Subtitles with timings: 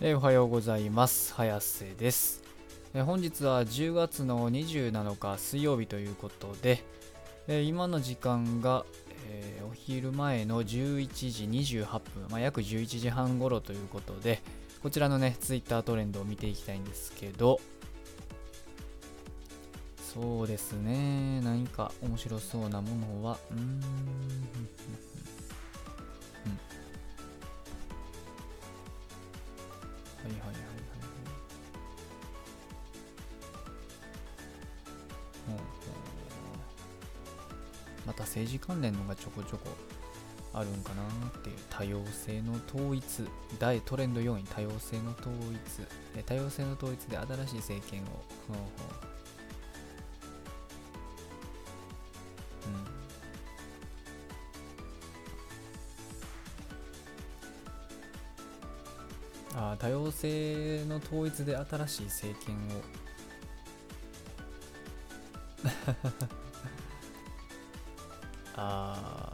[0.00, 1.32] えおはようございます。
[1.34, 2.42] 早瀬です、
[2.94, 6.82] え本日は10月の27日水曜日ということで、
[7.46, 8.84] え今の時間が、
[9.30, 11.06] えお昼前の11
[11.62, 14.42] 時28分、まあ、約11時半頃ということで
[14.82, 17.58] こちらのねツイッタートレンドを見ていきたいんですけど
[20.12, 21.40] そうですね。
[21.40, 22.88] 何か面白そうなも
[23.20, 23.80] のはうーん。
[38.66, 39.68] 関連のがちょこちょこ
[40.54, 43.28] あるんかなっていう多様性の統一
[43.58, 45.86] 大トレンド4位多様性の統一。
[46.16, 48.04] え多様性の統一で新しい政権を。
[48.06, 48.14] ほ
[48.50, 48.64] うほう
[59.54, 59.60] うん。
[59.72, 62.60] あ多様性の統一で新しい政権を。
[68.56, 69.32] あ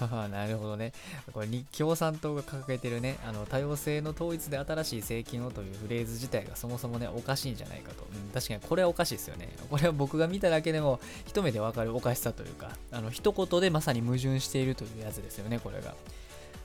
[0.00, 0.92] あ なるほどね。
[1.32, 3.18] これに共産党が掲げてるね。
[3.26, 9.48] あの多様性の統一で新しい政権をというフレーズ自体がそもそもねおかしいんじゃないかと、うん、確かにこれはおかしいですよね。
[9.70, 15.94] これは僕が見ただけでも一目でわかるおかしさというかあの一言でまさに矛盾しているというやつですよねこれが。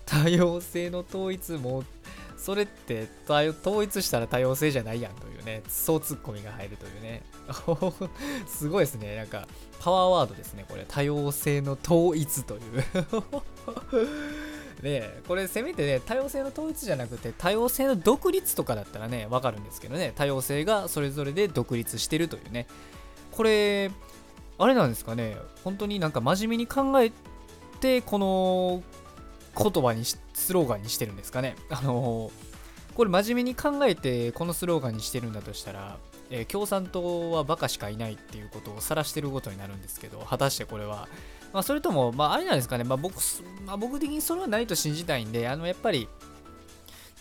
[0.05, 1.83] 多様性の統一も
[2.39, 7.21] それって統一したら多様性じゃないやんというねそうツッコミが入るというね。
[8.47, 9.17] すごいですね。
[9.17, 9.47] なんか
[9.79, 10.85] パワーワードですねこれ。
[10.87, 12.61] 多様性の統一という。
[14.81, 20.13] ねこれせめてね多様性の統一じゃなくて多様性の独立とかだったらねわかるんですけどね。
[20.15, 22.67] 多様性がそれぞれで独立してるというね。
[23.31, 23.91] これ
[24.57, 25.37] あれなんですかね。
[25.65, 27.11] 本当になんか真面目に考え
[27.81, 28.81] てこの
[29.61, 30.17] 言葉にス
[30.53, 31.55] ローガンにしてるんですかね。
[31.69, 32.31] あの
[32.95, 35.97] これ真面目に考えてこのスローガンにしてるんだとしたら、
[36.29, 41.07] えー共産党はバカしかいないっていうことを晒してることになるんですけど果たしてこれは、
[41.53, 43.15] まあ、それとも、まあ、あれなんですかね、まあ僕
[43.65, 46.07] まあ、僕的にそれはないと信じたいんであのやっぱり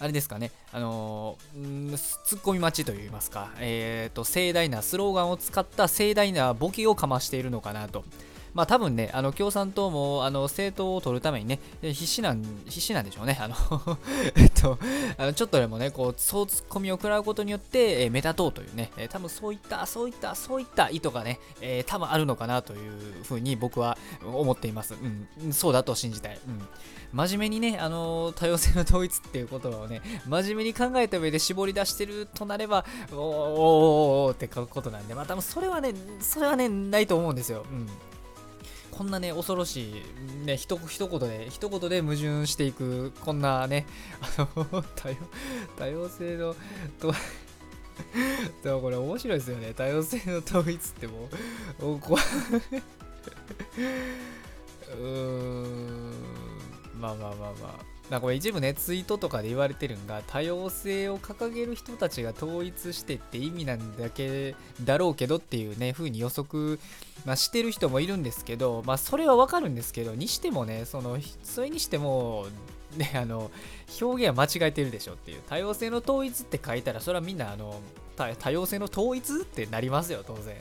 [0.00, 8.04] あれですかね、あのーツッコミ待ちといいますか、えー、と盛大なスローガンを使った盛大なボケをかましているのかなと。
[8.54, 13.38] まあ多分ね、あの共産党もあの政党を取るためにね、必死なん、必死なんでしょうね。
[13.40, 13.54] あの
[14.36, 14.78] えっと、
[15.16, 24.94] あのちょっとでもね、こう、そうツッコミを食らうことによって、えー目立とうというね、えー多分そういった、そういった、そういった意図がね、えー多分あるのかなというふうに僕は思っています。
[25.42, 26.38] うん、そうだと信じたい。
[26.46, 26.68] うん。
[27.12, 37.64] 真面目にね、あの多様性の統一っていう言葉をね、真面目に考えた上で絞り出してるとなれば、おーおーおーおーって書くことなんで、まあ多分それはね、それはね、ないと思うんですよ。
[37.70, 37.88] うん。
[38.98, 39.92] こんなね、恐ろし
[40.42, 43.86] い、ね、ひと一言で、一言で矛盾していく、こんなね、
[44.36, 45.16] あの、多様、
[45.78, 46.56] 多様性の、
[46.98, 47.14] と、
[48.64, 49.72] でもこれ面白いですよね。
[49.72, 51.28] 多様性の統一っても
[51.78, 56.12] う、怖、 うーん、
[57.00, 57.97] まあまあまあまあ。
[58.10, 66.80] なんかこれ一部ね、ツイートとかで言われてるんが、多様性を掲げる人たちが統一してって意味なんだけだろうけどっていうね、風に予測、
[67.26, 72.46] まあ、してる人もいるんですけど、まあそれはわかるんですけど、にしてもね、その、それにしても、
[72.96, 73.50] ね、あの、
[74.00, 77.78] 表現は間違えてるでしょっていう、多様性の統一って書いたら、それはみんな、あの、
[78.16, 80.56] 多多様性の統一ってなりますよ、当然。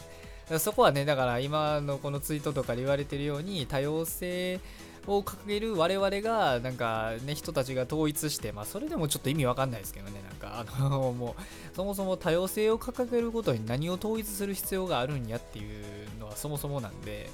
[0.59, 4.59] そこはね、だから今のこのツイートとかで言われてるように、多様性
[5.07, 17.29] を掲げる我々が、なんかね、人たちが統一して、まあそれでもちょっと意味わかんないですけどね、なんか、あの、もう、そもそも多様性を掲げることに何を統一する必要があるんやっていうのはそもそもなんで、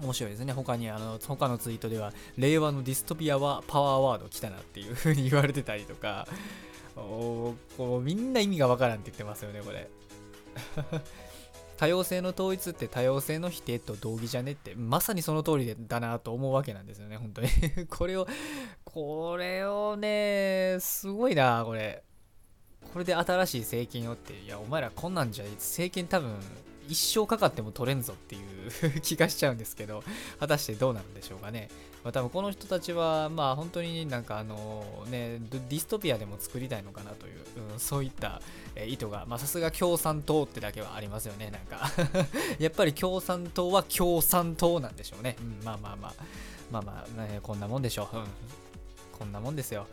[0.00, 0.52] うん、面白いですね。
[0.52, 6.26] 他に、あの、他のツイートでは、令和のディストピアはパワーワード来たなっていう風に言われてたりとか、
[6.96, 9.88] おこうみんな意味がわからんって言ってますよね、これ。
[11.80, 17.48] 多様性の統一って多様性の否定と同義じゃねってまさにその通りだなと思うわけなんですよね本当に。
[17.88, 18.28] これを
[18.84, 22.02] これをねすごいなこれ。
[22.92, 26.38] これで新しい政権をっていやお前らこんなんじゃ政権多分
[26.90, 30.02] 一生かかっても取れんぞっていう気がしちゃうんですけど
[30.38, 31.68] 果たしてどうなるんでしょうかね。
[32.02, 37.34] まあ多分この人たちはまあ本当になんかあのねディストピアでも作りたいのかなという、
[37.72, 38.40] うん、そういった
[38.74, 41.90] え意図がまあさすが共産党ってだけはありますよねなんか。
[42.58, 46.14] やっぱり共産党は共産党なんでしょうね、うん、まあまあまあ。
[46.70, 48.24] まあまあ、ね、こんなもんでしょう、うん、
[49.18, 49.86] こんなもんですよ。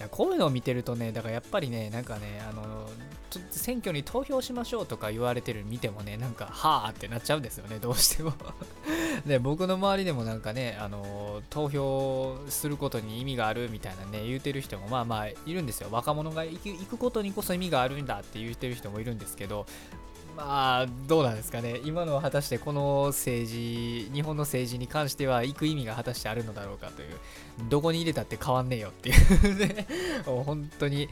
[0.00, 2.88] やこういうのを見てるとねだからやっぱりねなんかねあの
[3.50, 8.32] 選挙に投票しましょうとか言われてる見てもねなんかはあってなっちゃうんですよねどうしても
[9.26, 15.88] で僕の周りでもなんかね、あの投票することに意味があるみたいなね、言うてる人もまあまあいるんですよ。
[15.90, 19.66] 若者が行くことにこそ意味があるんだって言ってる人もいるんですけど、
[20.40, 21.80] まあ、どうなんですかね。
[21.84, 27.08] 今のは果たしてこの政治、日本の政治に関しては行く意味が果たしてあるのだろうかという、
[27.68, 29.86] どこに入れたって変わんねえよっていう ね、
[30.24, 31.10] 本当に、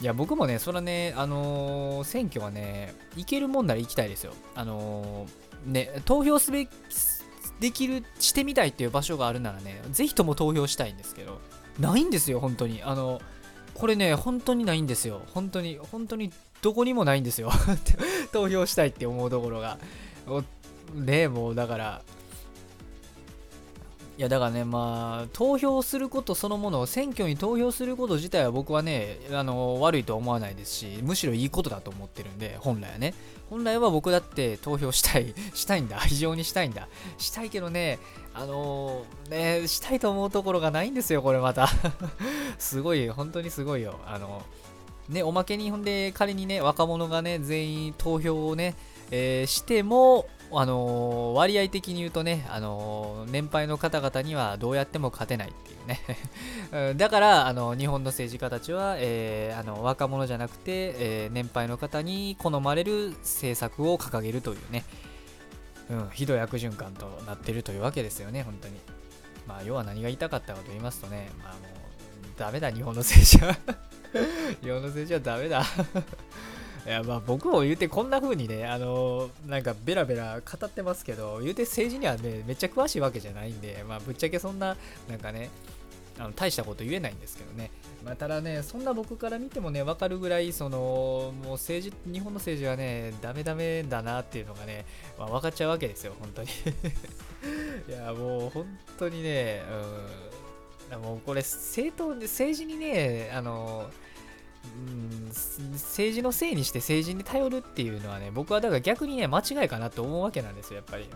[0.00, 4.32] いや、僕もね、それはね、あのー、選挙はね、行けるもんなら行きたいですよ。
[4.54, 6.70] あのー、ね、投票すべき、
[7.60, 11.40] できる、してみたいっていう場所があるならね、ぜひとも投票したいんですけど、
[11.78, 12.82] ないんですよ、本当に。
[12.82, 13.20] あの、
[13.74, 15.22] これね、本当にないんですよ。
[15.34, 16.32] 本当に、本当に
[16.62, 17.50] どこにもないんですよ。
[18.32, 19.78] 投票したいって思うところが。
[20.94, 22.02] ねもうだから、
[24.18, 33.14] いやだからね、まあ、投票することそのものを、選挙に投票すること自体は僕はね、あの悪いとは思わないですし、むしろいいことだと思ってるんで、本来はね。
[33.48, 36.88] 本来は僕だって投票したい、 したいんだ、非常にしたいんだ。
[37.16, 37.98] したいけどね、
[38.34, 41.68] あのー、ね、したいと思うところがないんですよ、これまた。
[42.58, 43.98] すごい、本当にすごいよ。
[44.06, 44.42] あの、
[45.08, 48.74] ね、おまけにほんで、仮にね、若者がね、全員投票をね、
[49.10, 56.94] えー、しても、あのー、割合的に言うとね、あのー、年配の方々にはどうやっても勝てないっていうね。
[56.96, 64.84] だから、あの日本の政治家たちは、えー、あの若者じゃなくて、え年配の方に好まれる政策を掲げるというね、
[65.90, 68.80] うん、ひどい悪循環となってるというわけですよね、本当に。
[69.46, 73.56] まあ、要は何が言いたかったかと言いますとね、まあもう、ダメだ、日本の政治は。
[74.62, 75.64] 日本の政治はダメだ。
[76.84, 84.76] いやまあ僕も言うてこんな風にね、あのー、なんかベラベラ語ってますけど、言うて政治にはね、めっちゃ詳しいわけじゃないんで、まあぶっちゃけそんな、
[85.08, 85.50] なんかね、
[86.18, 87.70] あの大したこと言えないんですけどね。
[88.04, 94.84] まあ、ただね、そんな僕から見てもね、わかるぐらい、その、もう政治、日本の政治はね、ダメダメだなっていうのがね、
[95.18, 96.48] まあ、分かっちゃうわけですよ、本当に。
[97.88, 100.41] いや、もう本当にね、うん、
[100.96, 103.90] もうこれ、政党で、政治にね、あの
[104.64, 105.28] うん
[105.72, 111.08] 政治のせいにして政治に頼るっていうのはね、僕はだから逆にね、間違いかなと思うわけなんですよ、やっぱり。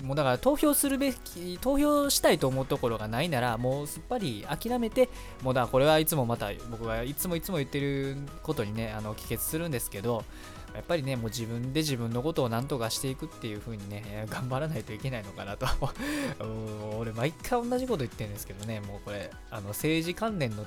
[0.00, 5.08] うん、もうだから投票するべき、投票したいと思うところがないなら、もうすっぱり諦めて、
[5.42, 10.24] もうだからこれはいつもまた僕がいつもいつも言ってることにね、あの帰結するんですけど、
[10.74, 15.66] やっぱりね、もう自分で自分のことを何とかしていくっていう風にね、頑張らないといけないのかなと、
[17.16, 20.66] 毎回同じこと言ってるんですけどね、もうこれ、あの政治関連の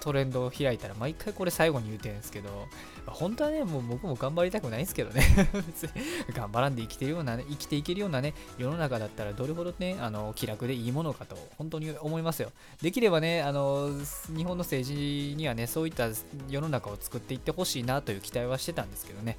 [0.00, 2.66] トレンドを開いたら、毎回これ最後に言うてるんですけど、
[3.06, 5.90] 本当はね、もう僕も頑張りたくないんですけどね 別に
[6.34, 12.50] 頑張らんで生きてるような、ね、生きていけるようなね、世の中だったらどれほどね、あの気楽でいいものかと、本当に思いますよ。
[12.80, 13.90] できればね、あの
[14.34, 16.08] 日本の政治にはね、そういった
[16.48, 19.38] 世の中を作っていってほしいなという期待はしてたんですけどね。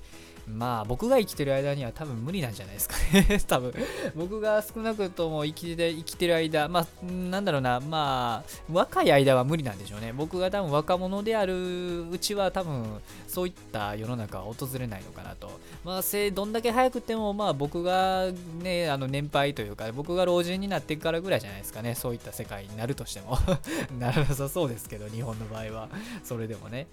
[0.52, 3.40] まあ僕が生きてる間には多分無理なんじゃないですかね。
[3.48, 3.74] 多分。
[4.16, 7.80] 僕が少なくとも生きて生きてる間まあなんだろうな。
[7.80, 10.14] まあ若い間は無理なんでしょうね。
[10.14, 15.50] 僕が多分若者であるうちは多分そういった世の中は訪れないのかなと。
[15.84, 18.28] まあせどんだけ早くてもまあ僕が
[18.62, 21.96] ねあの年配というか僕が老人になってからぐらいじゃないですかね。
[21.96, 23.38] そういった世界になるとしても。
[24.00, 25.90] ならなさそうですけど日本の場合は。
[26.24, 26.88] それでもね。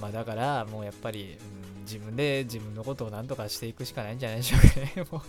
[0.00, 1.38] まあだからもうやっぱり、
[1.76, 5.06] うん、自分で自分のことを何とかしていくしかないんじゃないでしょうかね。
[5.10, 5.22] もう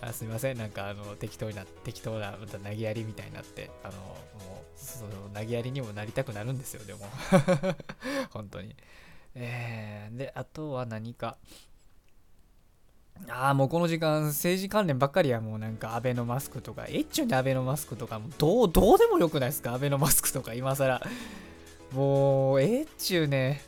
[0.00, 7.00] あすいません、なんかあの適当な適当なまた投げやりみたいになって、あのもうその投げやりにもなりたくなるんですよ、でも。
[8.30, 8.74] 本当に。
[9.34, 11.36] えー、で、あとは何か。
[13.28, 21.02] ああ、もうこの時間、政治関連ばっかりや、もうなんか、アベノマスクとか、エッチュでアベノマスクとか、もどう、どうでもよくないですか、アベノマスクとか、今更。
[21.92, 23.62] もう、エッチュね。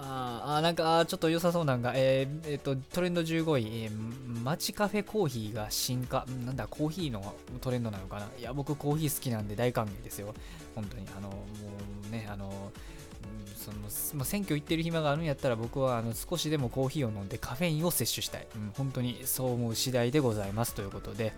[0.00, 6.24] ああ、なんか、ちょっと良さそうなんが、えー、えっ、と、トレンド15位、えー、マチカフェコーヒーが進化。
[6.46, 8.28] なんだ、コーヒーのトレンドなのかな。
[8.38, 10.34] いや、僕、コーヒー好きなんで大歓迎ですよ。
[10.76, 11.06] 本当に。
[11.16, 11.36] あの、も
[12.08, 12.70] うね、あの、
[13.58, 13.78] その
[14.14, 21.32] まあ、選挙行ってる暇があるんやったら僕はあの少しでもコーヒーを飲んでカフェインを摂取したい、うん、本当にそう思う次第でございますということで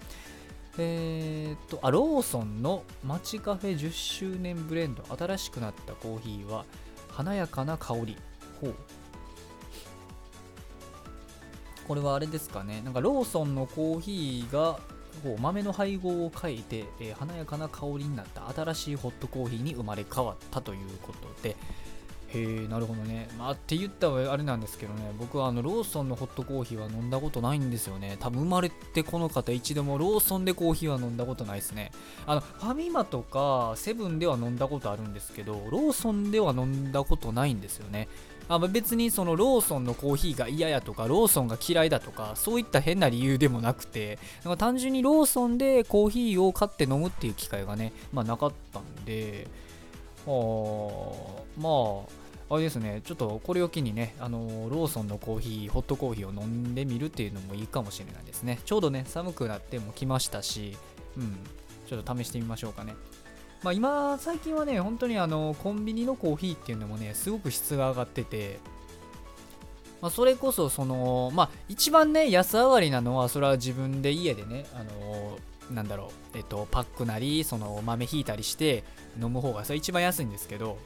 [0.79, 6.64] えー、っとあローソンのマチカフェ10周年ブレンド新しくなったコーヒーは
[7.09, 8.17] 華やかな香り
[8.61, 8.75] ほう。
[11.87, 12.83] これはあれですかね。
[12.85, 14.79] なんかローソンのコーヒーが
[15.25, 21.57] こう豆の配合を変えて、えー、華やかな香りになった新しいホットコーヒーに生まれ変わったということで。
[22.33, 23.29] へえなるほどね。
[23.37, 25.12] まあって言ったらあれなんですけどね。
[25.19, 28.17] 僕はあのローソンのホットコーヒーは飲んだことないんですよね。
[28.21, 31.90] 多分生まれてこの方一度もローソンでコーヒーは飲んだことないですね。
[32.26, 38.07] あのファミマとかセブンでは飲んだことあるんですけどローソンでは飲んだことないんですよね。
[38.50, 49.47] あ別にそのローソンのコーヒーが嫌やとかローソンが嫌いだとかそういった変な理由でもなくてなんか単純にローソンでコーヒーを買って飲むっていう機会がね、まあ、なかったんで
[50.26, 50.30] あ
[51.57, 52.21] まあ
[52.52, 58.59] あれですね、ちょっとこれを機にね、あのローソンのコーヒー、ホットコーヒーを飲んでみるっていうのもいいかもしれないですね。
[58.64, 60.76] ちょうどね、寒くなっても来ましたし、
[61.16, 61.37] うん、
[61.88, 62.97] ちょっと試してみましょうかね。
[63.62, 68.59] まあ、今、最近はね、本当にあのコンビニのコーヒーっていうのもね、すごく質が上がってて、
[70.00, 75.38] まあ、それこそ、その、まあ、一番ね、安上がりなのは、それは自分で家でね、あの
[75.71, 78.83] なんだろう、えっと、パックなり、その豆ひいたりして
[79.21, 80.79] 飲む方が、それ一番安いんですけど、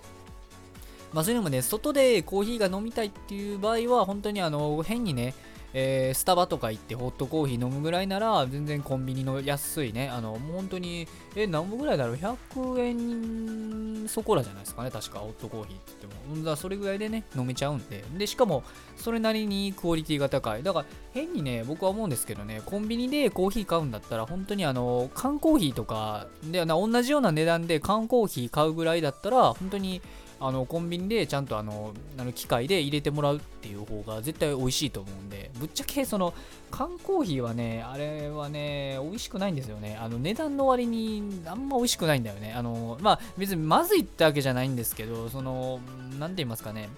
[1.13, 5.35] まあ、そういうのもね、外でコーヒーが飲みたいっていう場合は、本当にあの変にね、
[5.77, 16.45] えー、スタバとか行ってホットコーヒー飲むぐらいなら、全然コンビニの安いね、あの、もう本当に、え、何本ぐらいだろう ?100 円そこらじゃないですかね、確か、ホットコーヒーって言っても。
[16.45, 18.05] だそれぐらいでね、飲めちゃうんで。
[18.17, 18.63] で、しかも、
[18.97, 20.63] それなりにクオリティが高い。
[20.63, 30.01] だから、変にね、僕は思うんですけどね、コンビニでコーヒー買うんだったら、本当にあの、缶コーヒーとか、で、同じような値段で缶コーヒー買うぐらいだったら、本当に、
[30.41, 36.35] あのコンビニでちゃんとあのあの機械で入れてもらうっていう方が絶対美味しいと思うんでぶっちゃけその
[36.71, 39.97] 缶コーヒーはねあれはね美味しくないんですよね。
[40.01, 42.53] あの値段の割にあんま美味しくないんだよね。
[42.53, 45.81] あのまあ別にまずいってわけじゃないんですけどその
[46.19, 46.89] 何て言いますかね。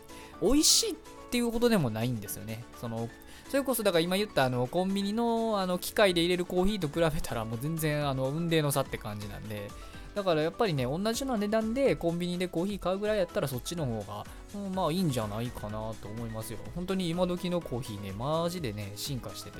[0.40, 0.94] 美味しいっ
[1.30, 2.64] ていうことでもないんですよね。
[2.80, 3.08] その
[3.48, 9.70] それこそだから今言ったあのコンビニのあの機械で入れるコーヒーと比べたらもう全然あの運命の差って感じなんで
[10.16, 16.58] だからやっぱりね、同じような値段でコンビニでコーヒー買うぐらいやったらそっちの方が、うん、まあいいんじゃないかなと思いますよ。
[16.74, 19.58] 本当に今時のコーヒーね、マジでね、進化してて、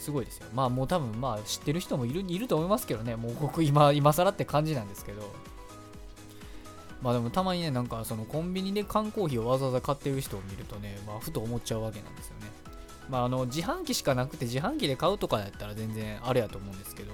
[0.00, 0.46] すごいですよ。
[0.54, 5.30] まあもう多分まあ知ってる人もいるいると思いますけどね、もう僕今、今更って感じなんですけど。
[7.02, 12.46] まあでもたまにね、なんかそのコンビニで缶コーヒーをわざわざ買ってる人を見るとね、まあふと思っちゃうわけなんですよね。
[13.10, 17.12] まああの自販機しかなくて自販機で買うとかやったら全然あれやと思うんですけど、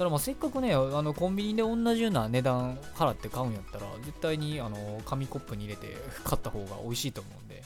[0.00, 7.62] ただまあせっかくね、あのコンビニで同じような値段払って買うんやったら、絶対にあの紙コップに入れて 買った方が美味しいと思うんで、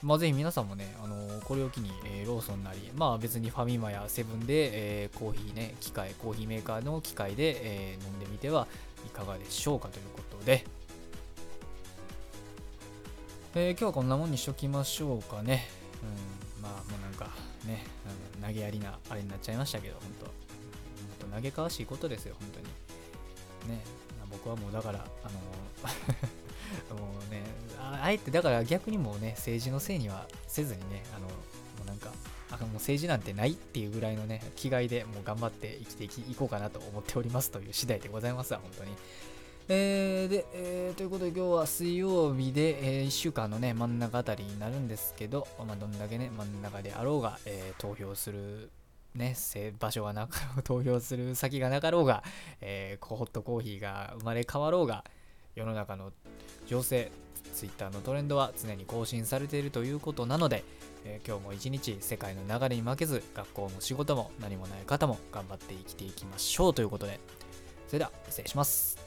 [0.00, 8.68] まあ、ぜひ皆さんもね、あのこれを機に、えー、ローソンなり、まあ別にファミマやセブンで、えー、コーヒーね、機械、コーヒーメーカーの機械で、えー、飲んでみては
[9.04, 10.64] いかがでしょうかということで、
[13.56, 15.66] えー、今日はこんなもんにしときましょうかね。
[16.56, 17.84] うん、まあもうなんかね、
[18.40, 20.43] 投げやりなあれになっちゃいましたけど、本当。
[21.14, 22.66] 嘆かわしいことですよ、本当に。
[23.76, 23.82] ね、
[24.30, 25.38] 僕はもうだから、あの
[26.98, 27.42] もうね
[27.78, 31.32] あ、えてだから逆にもうね、政治のせいにはせずにね、あの、も
[31.84, 32.10] うなんか、
[32.50, 38.92] あもう政治なんてないっていうぐらいのね、気概でもう頑張って生きていいこうかなと思っておりますという次第でございますわ、本当に。
[39.68, 48.70] えー、で、えー、ということで今日は水曜日で、えー、1週間のね、真ん中あたりになるんですけど、まあ、どんだけね、真ん中であろうが、えー、投票する
[49.14, 49.36] ね、
[49.78, 52.22] 場所がなかろう、投票する先がなかろうが、
[52.60, 55.04] えー、ホットコーヒーが生まれ変わろうが、
[55.54, 56.12] 世の中の
[56.66, 57.12] 情勢、
[57.52, 60.64] ツイッターのトレンドは常に更新されているということなので、
[61.04, 67.20] えー、今日も一日世界の流れに負けず、学校も仕事も何もない方も頑張って生きていきましょうということで、
[67.86, 69.03] それでは失礼します。